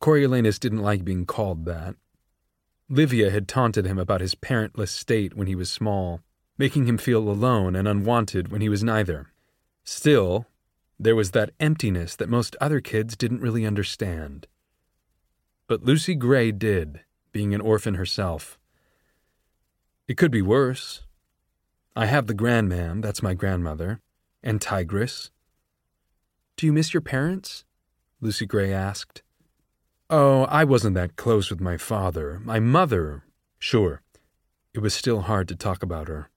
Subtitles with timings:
[0.00, 1.96] Coriolanus didn't like being called that.
[2.88, 6.20] Livia had taunted him about his parentless state when he was small,
[6.56, 9.32] making him feel alone and unwanted when he was neither.
[9.84, 10.46] Still,
[10.98, 14.46] there was that emptiness that most other kids didn't really understand.
[15.66, 17.00] But Lucy Gray did,
[17.32, 18.58] being an orphan herself.
[20.06, 21.02] It could be worse.
[21.94, 24.00] I have the grandmam, that's my grandmother,
[24.42, 25.30] and Tigris.
[26.56, 27.64] Do you miss your parents?
[28.20, 29.22] Lucy Gray asked.
[30.10, 32.40] Oh, I wasn't that close with my father.
[32.42, 33.24] My mother,
[33.58, 34.00] sure.
[34.72, 36.30] It was still hard to talk about her.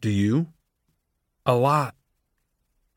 [0.00, 0.48] Do you?
[1.46, 1.94] A lot.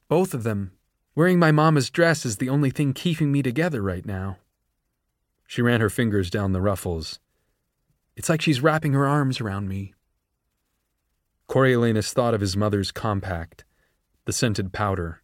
[0.07, 0.71] Both of them.
[1.13, 4.37] Wearing my mama's dress is the only thing keeping me together right now.
[5.45, 7.19] She ran her fingers down the ruffles.
[8.15, 9.93] It's like she's wrapping her arms around me.
[11.47, 13.63] Coriolanus thought of his mother's compact,
[14.25, 15.21] the scented powder.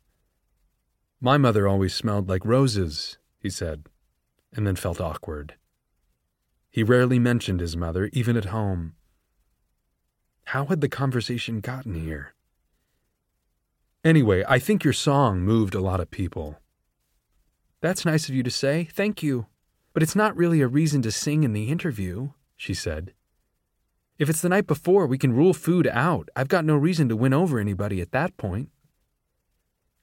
[1.20, 3.86] My mother always smelled like roses, he said,
[4.56, 5.56] and then felt awkward.
[6.70, 8.94] He rarely mentioned his mother, even at home.
[10.46, 12.34] How had the conversation gotten here?
[14.04, 16.58] Anyway, I think your song moved a lot of people.
[17.82, 19.48] That's nice of you to say, thank you.
[19.94, 23.14] But it's not really a reason to sing in the interview, she said.
[24.18, 26.30] If it's the night before, we can rule food out.
[26.36, 28.70] I've got no reason to win over anybody at that point.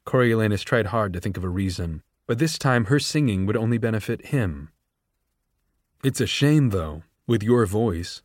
[0.07, 3.79] Coriolanus tried hard to think of a reason, but this time her singing would only
[3.79, 4.71] benefit him.
[6.03, 8.23] It's a shame, though, with your voice.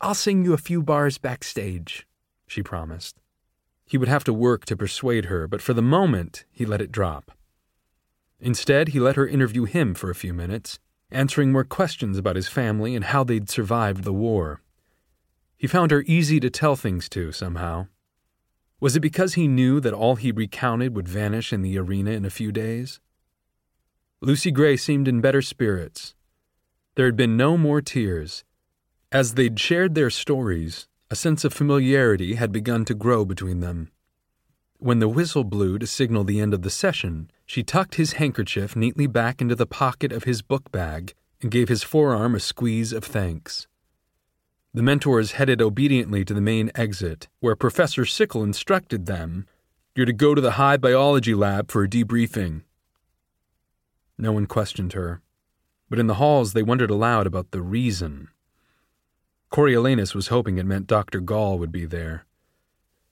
[0.00, 2.06] I'll sing you a few bars backstage,
[2.46, 3.20] she promised.
[3.84, 6.92] He would have to work to persuade her, but for the moment, he let it
[6.92, 7.32] drop.
[8.40, 10.78] Instead, he let her interview him for a few minutes,
[11.10, 14.60] answering more questions about his family and how they'd survived the war.
[15.56, 17.88] He found her easy to tell things to, somehow.
[18.78, 22.24] Was it because he knew that all he recounted would vanish in the arena in
[22.24, 23.00] a few days?
[24.20, 26.14] Lucy Gray seemed in better spirits.
[26.96, 28.42] There had been no more tears.
[29.12, 33.92] As they'd shared their stories, a sense of familiarity had begun to grow between them.
[34.78, 38.74] When the whistle blew to signal the end of the session, she tucked his handkerchief
[38.74, 42.92] neatly back into the pocket of his book bag and gave his forearm a squeeze
[42.92, 43.68] of thanks.
[44.74, 49.46] The mentors headed obediently to the main exit, where Professor Sickle instructed them
[49.94, 52.62] You're to go to the high biology lab for a debriefing.
[54.18, 55.22] No one questioned her,
[55.88, 58.28] but in the halls they wondered aloud about the reason.
[59.50, 61.20] Coriolanus was hoping it meant Dr.
[61.20, 62.26] Gall would be there.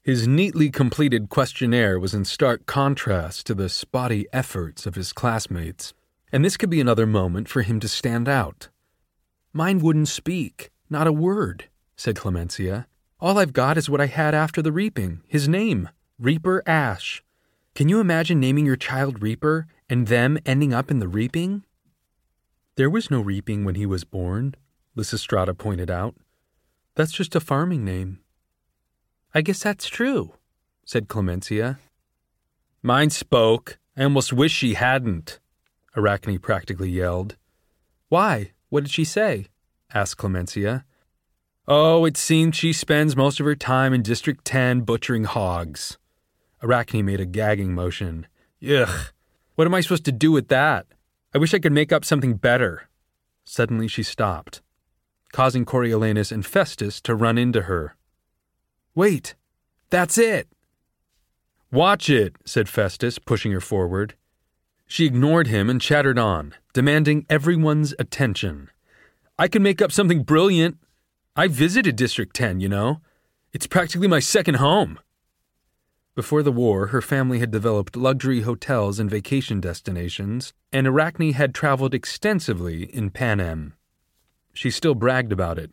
[0.02, 5.94] His neatly completed questionnaire was in stark contrast to the spotty efforts of his classmates,
[6.30, 8.68] and this could be another moment for him to stand out.
[9.52, 11.64] Mine wouldn't speak, not a word,
[11.96, 12.86] said Clemencia.
[13.18, 17.22] All I've got is what I had after the reaping his name, Reaper Ash.
[17.74, 21.64] Can you imagine naming your child Reaper and them ending up in the reaping?
[22.76, 24.54] There was no reaping when he was born,
[24.96, 26.14] Lysistrata pointed out.
[26.94, 28.20] That's just a farming name.
[29.34, 30.34] I guess that's true,
[30.84, 31.78] said Clemencia.
[32.82, 33.78] Mine spoke.
[33.96, 35.40] I almost wish she hadn't,
[35.96, 37.36] Arachne practically yelled.
[38.08, 38.52] Why?
[38.68, 39.46] What did she say?
[39.94, 40.84] asked Clemencia.
[41.66, 45.98] Oh, it seems she spends most of her time in District 10 butchering hogs.
[46.62, 48.26] Arachne made a gagging motion.
[48.62, 49.12] Ugh,
[49.56, 50.86] what am I supposed to do with that?
[51.34, 52.88] I wish I could make up something better.
[53.44, 54.62] Suddenly she stopped
[55.36, 57.94] causing Coriolanus and Festus to run into her.
[58.94, 59.34] Wait,
[59.90, 60.48] that's it!
[61.70, 64.14] Watch it, said Festus, pushing her forward.
[64.86, 68.70] She ignored him and chattered on, demanding everyone's attention.
[69.38, 70.78] I can make up something brilliant.
[71.36, 73.02] I visited District 10, you know.
[73.52, 74.98] It's practically my second home.
[76.16, 81.54] Before the war, her family had developed luxury hotels and vacation destinations, and Arachne had
[81.54, 83.74] traveled extensively in Pan Panem.
[84.54, 85.70] She still bragged about it,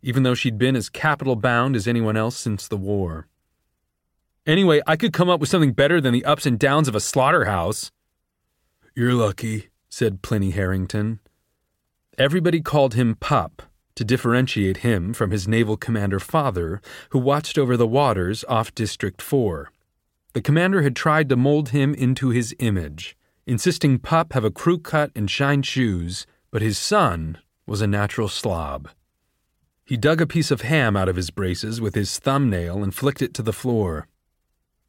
[0.00, 3.26] even though she'd been as Capitol bound as anyone else since the war.
[4.46, 7.00] Anyway, I could come up with something better than the ups and downs of a
[7.00, 7.90] slaughterhouse.
[8.94, 11.18] You're lucky, said Pliny Harrington.
[12.16, 13.62] Everybody called him Pup
[13.94, 16.80] to differentiate him from his naval commander father,
[17.10, 19.70] who watched over the waters off District 4.
[20.32, 23.16] The commander had tried to mold him into his image,
[23.46, 28.28] insisting Pup have a crew cut and shine shoes, but his son was a natural
[28.28, 28.88] slob.
[29.84, 33.20] He dug a piece of ham out of his braces with his thumbnail and flicked
[33.20, 34.06] it to the floor.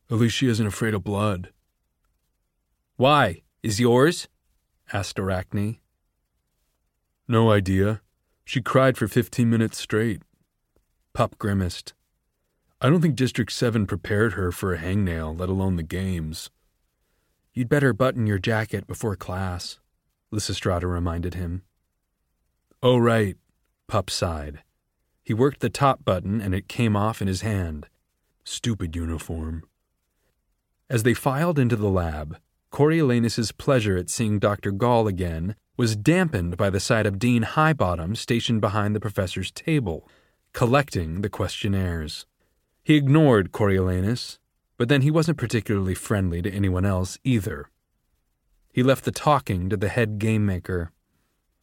[0.10, 1.52] At least she isn't afraid of blood.
[2.96, 3.42] Why?
[3.64, 4.28] Is yours?
[4.92, 5.80] asked Arachne.
[7.28, 8.02] No idea.
[8.46, 10.22] She cried for fifteen minutes straight.
[11.14, 11.94] Pup grimaced.
[12.82, 16.50] I don't think District 7 prepared her for a hangnail, let alone the games.
[17.54, 19.80] You'd better button your jacket before class,
[20.34, 21.62] Lysistrata reminded him.
[22.82, 23.38] Oh, right,
[23.88, 24.64] Pup sighed.
[25.24, 27.88] He worked the top button and it came off in his hand.
[28.44, 29.64] Stupid uniform.
[30.90, 32.38] As they filed into the lab,
[32.70, 34.72] Coriolanus's pleasure at seeing Dr.
[34.72, 40.08] Gall again was dampened by the sight of Dean Highbottom stationed behind the professor's table,
[40.54, 42.26] collecting the questionnaires.
[42.84, 44.40] He ignored Coriolanus,
[44.78, 47.70] but then he wasn't particularly friendly to anyone else either.
[48.72, 50.92] He left the talking to the head game maker.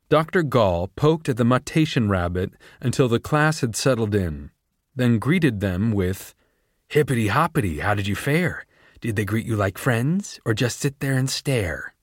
[0.08, 0.42] Dr.
[0.42, 4.50] Gall poked at the mutation rabbit until the class had settled in,
[4.96, 6.34] then greeted them with,
[6.88, 8.66] Hippity hoppity, how did you fare?
[9.00, 11.94] Did they greet you like friends, or just sit there and stare?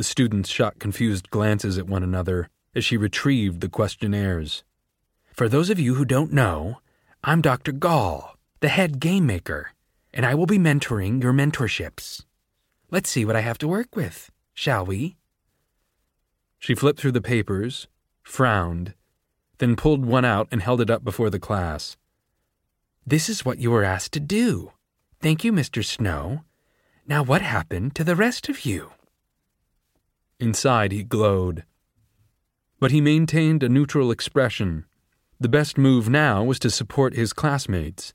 [0.00, 4.64] The students shot confused glances at one another as she retrieved the questionnaires.
[5.30, 6.78] For those of you who don't know,
[7.22, 7.70] I'm Dr.
[7.70, 9.72] Gall, the head game maker,
[10.14, 12.24] and I will be mentoring your mentorships.
[12.90, 15.18] Let's see what I have to work with, shall we?
[16.58, 17.86] She flipped through the papers,
[18.22, 18.94] frowned,
[19.58, 21.98] then pulled one out and held it up before the class.
[23.06, 24.72] This is what you were asked to do.
[25.20, 25.84] Thank you, Mr.
[25.84, 26.44] Snow.
[27.06, 28.92] Now, what happened to the rest of you?
[30.40, 31.64] Inside, he glowed.
[32.78, 34.86] But he maintained a neutral expression.
[35.38, 38.14] The best move now was to support his classmates.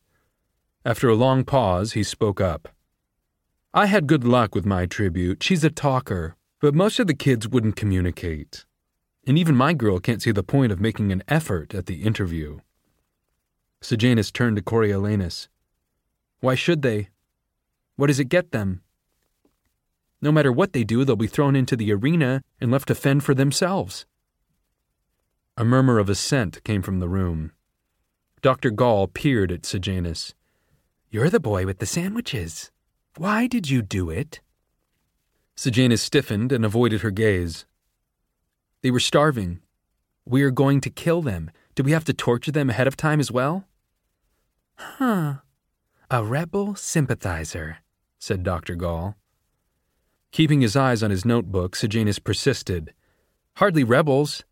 [0.84, 2.70] After a long pause, he spoke up.
[3.76, 5.44] I had good luck with my tribute.
[5.44, 8.66] She's a talker, but most of the kids wouldn't communicate.
[9.28, 12.60] And even my girl can't see the point of making an effort at the interview.
[13.82, 15.48] Sejanus turned to Coriolanus.
[16.40, 17.10] Why should they?
[17.98, 18.82] What does it get them?
[20.26, 23.24] No matter what they do, they'll be thrown into the arena and left to fend
[23.24, 24.08] for themselves.
[25.56, 27.52] A murmur of assent came from the room.
[28.42, 28.72] Dr.
[28.72, 30.34] Gall peered at Sejanus.
[31.12, 32.72] You're the boy with the sandwiches.
[33.18, 34.42] Why did you do it?
[35.56, 37.68] Sejanus stiffened and avoided her gaze.
[38.82, 39.60] They were starving.
[40.26, 41.52] We are going to kill them.
[41.76, 43.68] Do we have to torture them ahead of time as well?
[44.74, 45.36] Huh.
[46.10, 47.78] A rebel sympathizer,
[48.18, 48.74] said Dr.
[48.74, 49.16] Gall.
[50.36, 52.94] Keeping his eyes on his notebook, Sejanus persisted.
[53.56, 54.44] Hardly rebels.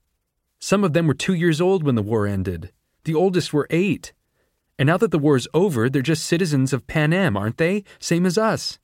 [0.57, 2.71] Some of them were two years old when the war ended.
[3.03, 4.13] The oldest were eight.
[4.79, 7.83] And now that the war's over, they're just citizens of Pan Panem, aren't they?
[7.99, 8.79] Same as us.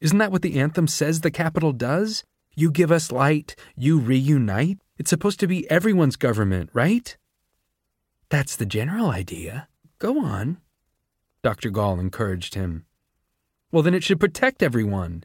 [0.00, 2.24] Isn't that what the anthem says the Capitol does?
[2.56, 4.78] You give us light, you reunite.
[4.96, 7.14] It's supposed to be everyone's government, right?
[8.30, 9.68] That's the general idea.
[9.98, 10.56] Go on.
[11.42, 11.68] Dr.
[11.68, 12.86] Gall encouraged him.
[13.70, 15.24] Well, then it should protect everyone,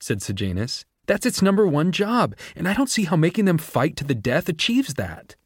[0.00, 0.84] said Sejanus.
[1.06, 4.14] That's its number one job, and I don't see how making them fight to the
[4.14, 5.36] death achieves that.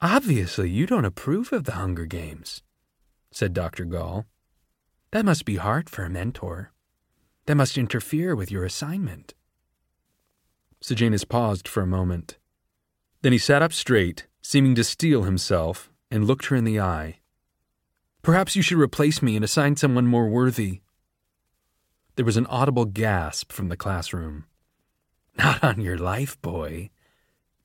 [0.00, 2.62] Obviously, you don't approve of the Hunger Games,
[3.32, 3.84] said Dr.
[3.84, 4.26] Gall.
[5.10, 6.72] That must be hard for a mentor.
[7.46, 9.34] That must interfere with your assignment.
[10.80, 12.38] Sejanus paused for a moment.
[13.22, 17.18] Then he sat up straight, seeming to steel himself, and looked her in the eye.
[18.22, 20.82] Perhaps you should replace me and assign someone more worthy.
[22.18, 24.46] There was an audible gasp from the classroom.
[25.38, 26.90] Not on your life, boy,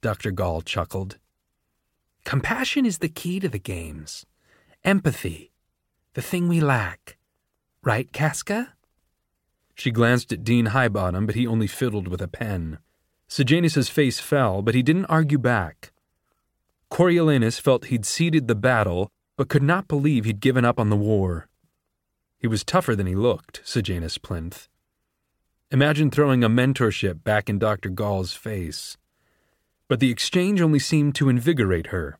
[0.01, 0.29] Dr.
[0.29, 1.17] Gall chuckled.
[2.23, 4.27] Compassion is the key to the games.
[4.83, 5.51] Empathy,
[6.13, 7.17] the thing we lack.
[7.81, 8.75] Right, Casca?
[9.73, 12.77] She glanced at Dean Highbottom, but he only fiddled with a pen.
[13.27, 15.91] Sejanus's face fell, but he didn't argue back.
[16.91, 20.95] Coriolanus felt he'd ceded the battle, but could not believe he'd given up on the
[20.95, 21.49] war.
[22.43, 24.67] He was tougher than he looked, Sejanus Plinth.
[25.71, 27.87] Imagine throwing a mentorship back in Dr.
[27.87, 28.97] Gall's face.
[29.87, 32.17] But the exchange only seemed to invigorate her.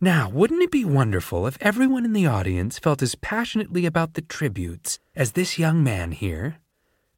[0.00, 4.22] Now, wouldn't it be wonderful if everyone in the audience felt as passionately about the
[4.22, 6.56] tributes as this young man here?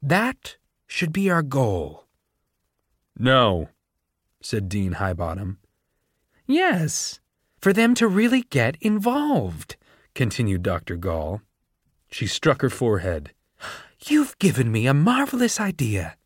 [0.02, 2.05] That should be our goal.
[3.19, 3.71] No,
[4.43, 5.57] said Dean Highbottom.
[6.47, 7.19] Yes,
[7.62, 9.76] for them to really get involved,
[10.14, 10.97] continued Dr.
[10.97, 11.40] Gall.
[12.11, 13.33] She struck her forehead.
[14.07, 16.17] You've given me a marvelous idea.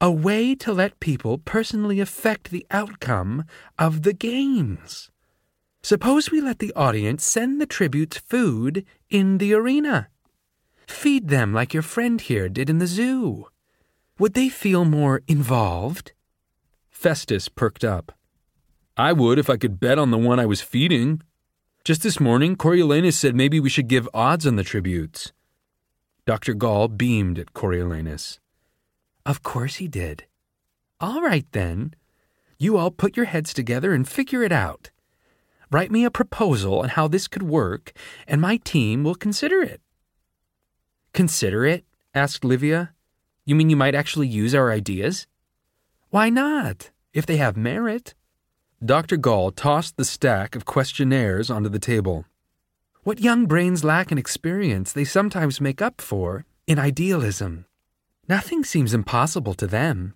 [0.00, 3.44] A way to let people personally affect the outcome
[3.78, 5.10] of the games.
[5.82, 10.08] Suppose we let the audience send the tributes food in the arena.
[10.86, 13.46] Feed them like your friend here did in the zoo.
[14.18, 16.12] Would they feel more involved?
[16.90, 18.12] Festus perked up.
[18.96, 21.22] I would if I could bet on the one I was feeding.
[21.86, 25.32] Just this morning, Coriolanus said maybe we should give odds on the tributes.
[26.24, 26.52] Dr.
[26.52, 28.40] Gall beamed at Coriolanus.
[29.24, 30.24] Of course he did.
[31.00, 31.94] All right, then.
[32.58, 34.90] You all put your heads together and figure it out.
[35.70, 37.92] Write me a proposal on how this could work,
[38.26, 39.80] and my team will consider it.
[41.12, 41.84] Consider it?
[42.12, 42.94] asked Livia.
[43.44, 45.28] You mean you might actually use our ideas?
[46.10, 46.90] Why not?
[47.14, 48.14] If they have merit.
[48.84, 49.16] Dr.
[49.16, 52.26] Gall tossed the stack of questionnaires onto the table.
[53.04, 57.64] What young brains lack in experience, they sometimes make up for in idealism.
[58.28, 60.12] Nothing seems impossible to them.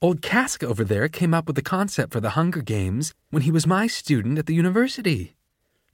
[0.00, 3.50] Old Casca over there came up with the concept for the Hunger Games when he
[3.50, 5.34] was my student at the university,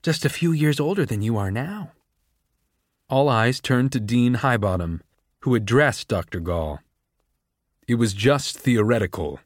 [0.03, 1.91] just a few years older than you are now.
[3.09, 5.01] All eyes turned to Dean Highbottom,
[5.39, 6.39] who addressed Dr.
[6.39, 6.81] Gall.
[7.87, 9.39] It was just theoretical.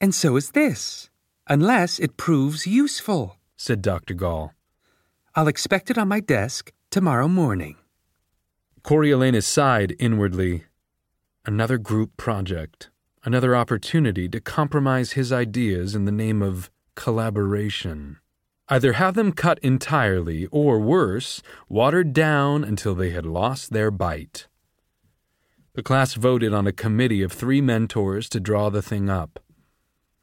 [0.00, 1.07] And so is this,
[1.48, 4.14] unless it proves useful, said Dr.
[4.14, 4.52] Gall.
[5.34, 7.76] I'll expect it on my desk tomorrow morning.
[8.82, 10.64] Coriolanus sighed inwardly.
[11.44, 12.90] Another group project,
[13.24, 18.18] another opportunity to compromise his ideas in the name of collaboration.
[18.68, 24.46] Either have them cut entirely, or worse, watered down until they had lost their bite.
[25.72, 29.38] The class voted on a committee of three mentors to draw the thing up.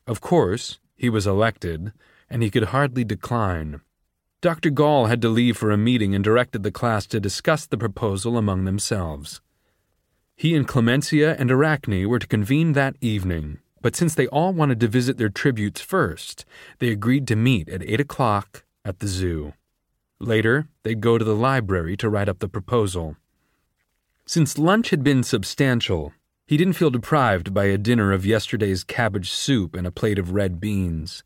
[0.05, 1.93] Of course, he was elected,
[2.29, 3.81] and he could hardly decline.
[4.41, 4.69] Dr.
[4.69, 8.37] Gall had to leave for a meeting and directed the class to discuss the proposal
[8.37, 9.41] among themselves.
[10.35, 14.79] He and Clemencia and Arachne were to convene that evening, but since they all wanted
[14.81, 16.45] to visit their tributes first,
[16.79, 19.53] they agreed to meet at 8 o'clock at the zoo.
[20.19, 23.15] Later, they'd go to the library to write up the proposal.
[24.25, 26.13] Since lunch had been substantial,
[26.45, 30.31] he didn't feel deprived by a dinner of yesterday's cabbage soup and a plate of
[30.31, 31.23] red beans.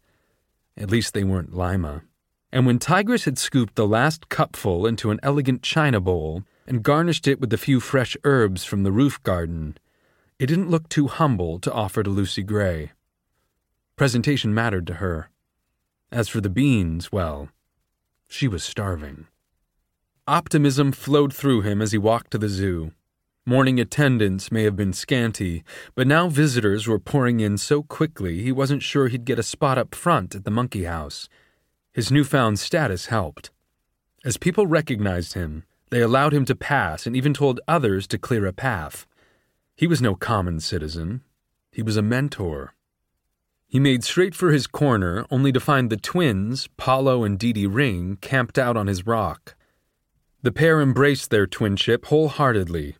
[0.77, 2.03] At least they weren't lima
[2.51, 7.27] and when Tigris had scooped the last cupful into an elegant china bowl and garnished
[7.27, 9.77] it with a few fresh herbs from the roof garden,
[10.39, 12.91] it didn't look too humble to offer to Lucy Gray.
[13.95, 15.29] Presentation mattered to her.
[16.11, 17.49] As for the beans, well,
[18.27, 19.27] she was starving.
[20.27, 22.93] Optimism flowed through him as he walked to the zoo.
[23.49, 25.63] Morning attendance may have been scanty,
[25.95, 29.75] but now visitors were pouring in so quickly he wasn't sure he'd get a spot
[29.75, 31.27] up front at the monkey house
[31.91, 33.49] his newfound status helped.
[34.23, 38.45] As people recognized him, they allowed him to pass and even told others to clear
[38.45, 39.07] a path.
[39.75, 41.23] He was no common citizen,
[41.71, 42.75] he was a mentor.
[43.67, 48.19] He made straight for his corner, only to find the twins, Paulo and Dee Ring,
[48.21, 49.55] camped out on his rock.
[50.43, 52.95] The pair embraced their twinship wholeheartedly,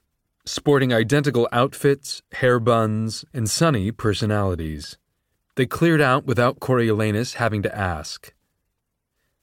[0.45, 4.97] sporting identical outfits, hair buns, and sunny personalities.
[5.55, 8.33] They cleared out without Coriolanus having to ask.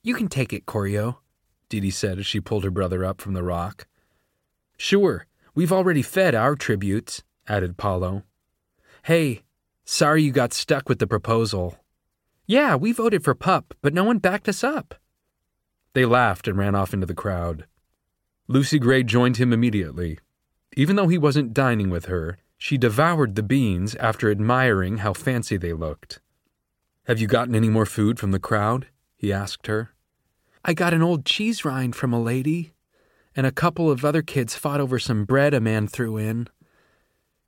[0.03, 1.19] You can take it, Coryo,
[1.69, 3.87] Dee said as she pulled her brother up from the rock.
[4.77, 8.23] Sure, we've already fed our tributes, added Paolo.
[9.03, 9.43] Hey,
[9.85, 11.79] sorry you got stuck with the proposal.
[12.47, 14.95] Yeah, we voted for Pup, but no one backed us up.
[15.95, 17.67] They laughed and ran off into the crowd.
[18.49, 20.19] Lucy Gray joined him immediately.
[20.77, 25.57] Even though he wasn't dining with her, she devoured the beans after admiring how fancy
[25.57, 26.21] they looked.
[27.05, 28.89] Have you gotten any more food from the crowd?
[29.17, 29.91] he asked her.
[30.65, 32.75] I got an old cheese rind from a lady,
[33.35, 36.49] and a couple of other kids fought over some bread a man threw in.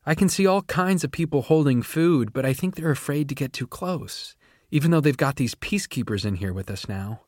[0.07, 3.35] I can see all kinds of people holding food, but I think they're afraid to
[3.35, 4.37] get too close,
[4.71, 7.23] even though they've got these peacekeepers in here with us now.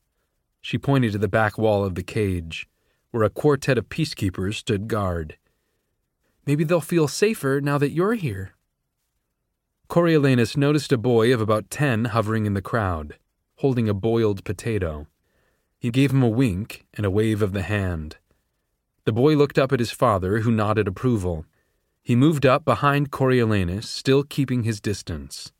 [0.61, 2.67] She pointed to the back wall of the cage,
[3.11, 5.37] where a quartet of peacekeepers stood guard.
[6.45, 8.55] Maybe they'll feel safer now that you're here.
[9.87, 13.17] Coriolanus noticed a boy of about ten hovering in the crowd,
[13.57, 15.07] holding a boiled potato.
[15.77, 18.17] He gave him a wink and a wave of the hand.
[19.03, 21.45] The boy looked up at his father, who nodded approval.
[22.03, 25.51] He moved up behind Coriolanus, still keeping his distance.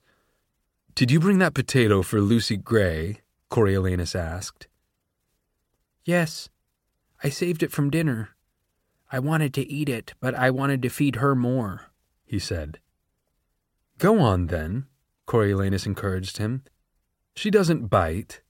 [0.95, 3.21] Did you bring that potato for Lucy Gray?
[3.49, 4.67] Coriolanus asked.
[6.05, 6.49] Yes.
[7.23, 8.29] I saved it from dinner.
[9.11, 11.87] I wanted to eat it, but I wanted to feed her more,
[12.23, 12.79] he said.
[13.97, 14.85] Go on, then,
[15.27, 16.63] Coriolanus encouraged him.
[17.35, 18.41] She doesn't bite.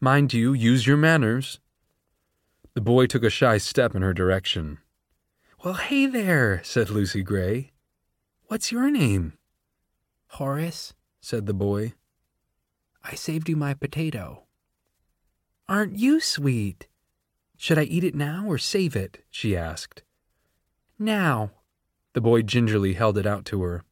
[0.00, 1.58] Mind you, use your manners.
[2.74, 4.78] The boy took a shy step in her direction.
[5.64, 7.72] Well, hey there, said Lucy Gray.
[8.48, 9.32] What's your name?
[10.32, 10.92] Horace,
[11.22, 11.94] said the boy.
[13.02, 14.44] I saved you my potato.
[15.66, 16.88] Aren't you sweet?
[17.56, 19.24] Should I eat it now or save it?
[19.30, 20.02] she asked.
[20.98, 21.50] Now.
[22.12, 23.84] The boy gingerly held it out to her.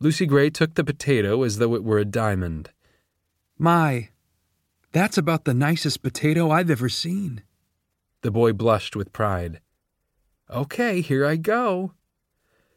[0.00, 2.70] Lucy Gray took the potato as though it were a diamond.
[3.58, 4.10] My,
[4.92, 7.42] that's about the nicest potato I've ever seen.
[8.22, 9.60] The boy blushed with pride.
[10.50, 11.92] Okay, here I go.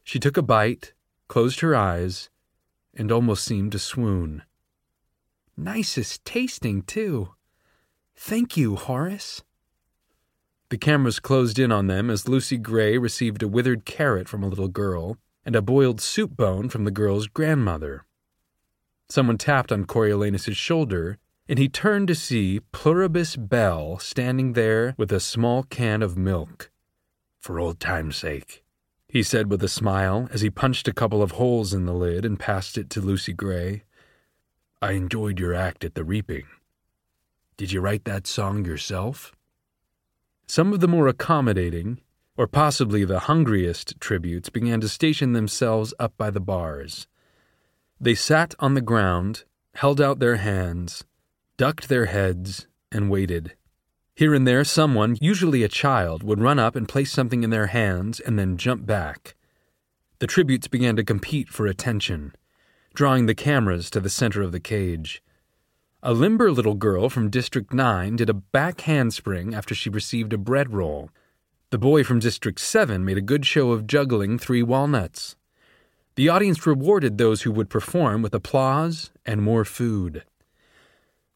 [0.03, 0.93] She took a bite,
[1.27, 2.29] closed her eyes,
[2.93, 4.43] and almost seemed to swoon.
[5.55, 7.29] Nicest tasting, too.
[8.15, 9.43] Thank you, Horace.
[10.71, 14.47] The cameras closed in on them as Lucy Gray received a withered carrot from a
[14.47, 18.05] little girl and a boiled soup bone from the girl's grandmother.
[19.09, 21.17] Someone tapped on Coriolanus's shoulder,
[21.49, 26.71] and he turned to see Pluribus Bell standing there with a small can of milk.
[27.41, 28.63] For old time's sake,
[29.09, 32.23] he said with a smile as he punched a couple of holes in the lid
[32.23, 33.83] and passed it to Lucy Gray.
[34.81, 36.45] I enjoyed your act at the reaping.
[37.57, 39.33] Did you write that song yourself?
[40.47, 42.01] Some of the more accommodating,
[42.37, 47.07] or possibly the hungriest tributes began to station themselves up by the bars.
[47.99, 49.43] They sat on the ground,
[49.75, 51.03] held out their hands,
[51.57, 53.55] ducked their heads, and waited.
[54.15, 57.67] Here and there, someone, usually a child, would run up and place something in their
[57.67, 59.35] hands and then jump back.
[60.19, 62.33] The tributes began to compete for attention,
[62.93, 65.23] drawing the cameras to the center of the cage.
[66.03, 70.37] A limber little girl from District 9 did a back handspring after she received a
[70.39, 71.11] bread roll.
[71.69, 75.35] The boy from District 7 made a good show of juggling three walnuts.
[76.15, 80.23] The audience rewarded those who would perform with applause and more food.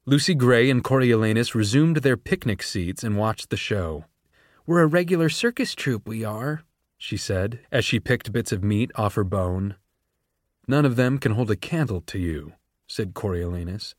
[0.07, 4.05] Lucy Gray and Coriolanus resumed their picnic seats and watched the show.
[4.65, 6.63] We're a regular circus troupe, we are,
[6.97, 9.75] she said, as she picked bits of meat off her bone.
[10.67, 12.53] None of them can hold a candle to you,
[12.87, 13.93] said Coriolanus.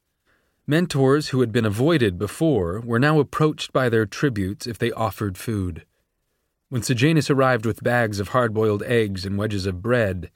[0.69, 5.39] Mentors who had been avoided before were now approached by their tributes if they offered
[5.39, 5.87] food.
[6.69, 10.31] When Sejanus arrived with bags of hard boiled eggs and wedges of bread,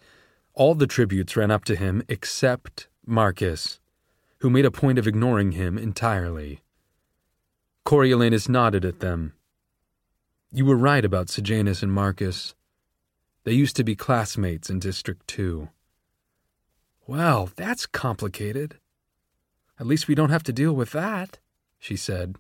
[0.55, 3.81] all the tributes ran up to him except Marcus,
[4.39, 6.61] who made a point of ignoring him entirely.
[7.85, 9.33] Coriolanus nodded at them.
[10.53, 12.55] You were right about Sejanus and Marcus.
[13.45, 15.69] They used to be classmates in District 2.
[17.07, 18.80] Well, that's complicated.
[19.81, 21.39] At least we don't have to deal with that,
[21.79, 22.37] she said.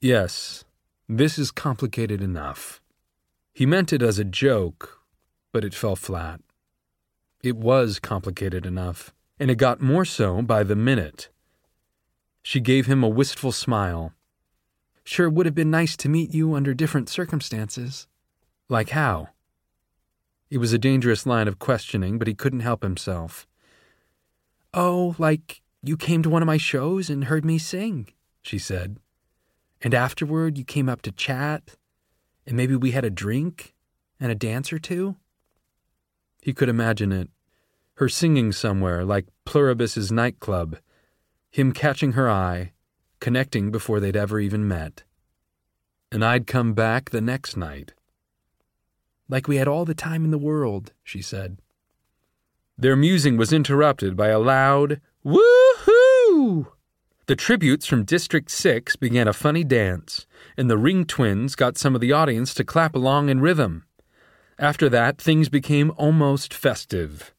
[0.00, 0.64] Yes,
[1.08, 2.82] this is complicated enough.
[3.54, 5.02] He meant it as a joke,
[5.52, 6.40] but it fell flat.
[7.44, 11.28] It was complicated enough, and it got more so by the minute.
[12.42, 14.12] She gave him a wistful smile.
[15.04, 18.08] Sure would have been nice to meet you under different circumstances.
[18.68, 19.28] Like how?
[20.50, 23.46] It was a dangerous line of questioning, but he couldn't help himself.
[24.74, 28.08] Oh, like you came to one of my shows and heard me sing,
[28.42, 28.98] she said.
[29.82, 31.76] And afterward, you came up to chat,
[32.46, 33.74] and maybe we had a drink
[34.18, 35.16] and a dance or two?
[36.40, 37.28] He could imagine it
[37.96, 40.76] her singing somewhere like Pluribus's nightclub,
[41.50, 42.72] him catching her eye,
[43.20, 45.04] connecting before they'd ever even met.
[46.12, 47.94] And I'd come back the next night.
[49.28, 51.58] Like we had all the time in the world, she said.
[52.78, 56.68] Their musing was interrupted by a loud woo-hoo.
[57.26, 60.24] The tributes from District 6 began a funny dance,
[60.56, 63.84] and the Ring Twins got some of the audience to clap along in rhythm.
[64.56, 67.34] After that, things became almost festive.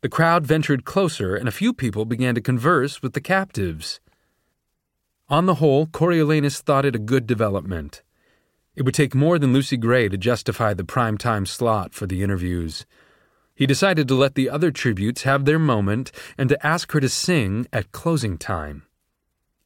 [0.00, 3.98] The crowd ventured closer, and a few people began to converse with the captives.
[5.28, 8.04] On the whole, Coriolanus thought it a good development.
[8.76, 12.22] It would take more than Lucy Gray to justify the prime time slot for the
[12.22, 12.86] interviews.
[13.58, 17.08] He decided to let the other tributes have their moment and to ask her to
[17.08, 18.84] sing at closing time.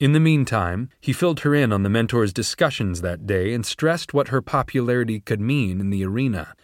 [0.00, 4.14] In the meantime, he filled her in on the mentor's discussions that day and stressed
[4.14, 6.54] what her popularity could mean in the arena,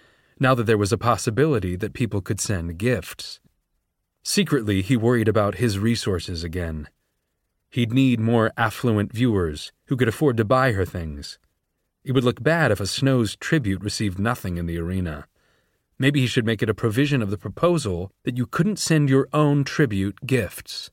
[0.40, 3.40] now that there was a possibility that people could send gifts.
[4.22, 6.88] Secretly, he worried about his resources again.
[7.68, 11.38] He'd need more affluent viewers who could afford to buy her things.
[12.04, 15.26] It would look bad if a Snow's tribute received nothing in the arena.
[15.98, 19.28] Maybe he should make it a provision of the proposal that you couldn't send your
[19.32, 20.90] own tribute gifts.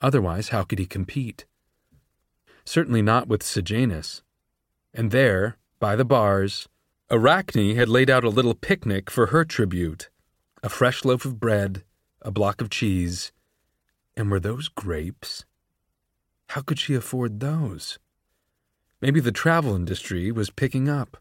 [0.00, 1.44] Otherwise, how could he compete?
[2.64, 4.22] Certainly not with Sejanus.
[4.94, 6.68] And there, by the bars,
[7.10, 10.08] Arachne had laid out a little picnic for her tribute
[10.62, 11.84] a fresh loaf of bread,
[12.22, 13.30] a block of cheese.
[14.16, 15.44] And were those grapes?
[16.48, 18.00] How could she afford those?
[19.00, 21.18] Maybe the travel industry was picking up.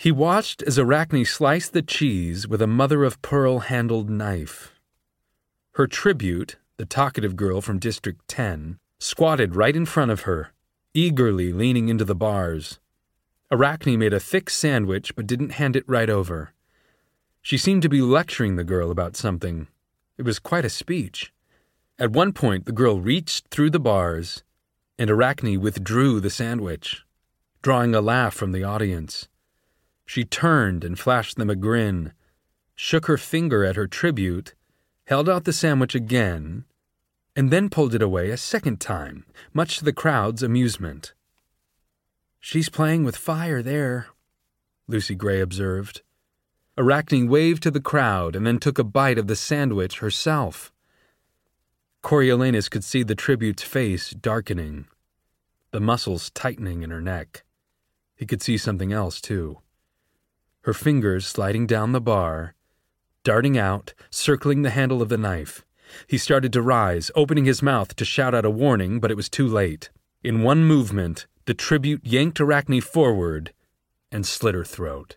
[0.00, 4.72] He watched as Arachne sliced the cheese with a mother of pearl handled knife.
[5.72, 10.54] Her tribute, the talkative girl from District 10, squatted right in front of her,
[10.94, 12.80] eagerly leaning into the bars.
[13.50, 16.54] Arachne made a thick sandwich but didn't hand it right over.
[17.42, 19.66] She seemed to be lecturing the girl about something,
[20.16, 21.30] it was quite a speech.
[21.98, 24.44] At one point, the girl reached through the bars,
[24.98, 27.04] and Arachne withdrew the sandwich,
[27.60, 29.28] drawing a laugh from the audience.
[30.10, 32.14] She turned and flashed them a grin,
[32.74, 34.56] shook her finger at her tribute,
[35.06, 36.64] held out the sandwich again,
[37.36, 41.14] and then pulled it away a second time, much to the crowd's amusement.
[42.40, 44.08] She's playing with fire there,
[44.88, 46.02] Lucy Gray observed.
[46.76, 50.72] Arachne waved to the crowd and then took a bite of the sandwich herself.
[52.02, 54.88] Coriolanus could see the tribute's face darkening,
[55.70, 57.44] the muscles tightening in her neck.
[58.16, 59.58] He could see something else, too.
[60.62, 62.54] Her fingers sliding down the bar,
[63.24, 65.64] darting out, circling the handle of the knife.
[66.06, 69.28] He started to rise, opening his mouth to shout out a warning, but it was
[69.28, 69.90] too late.
[70.22, 73.52] In one movement, the tribute yanked Arachne forward
[74.12, 75.16] and slit her throat.